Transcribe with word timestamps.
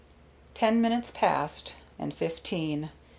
Ten 0.55 0.81
minutes 0.81 1.11
passed, 1.11 1.75
and 1.99 2.11
fifteen. 2.11 2.89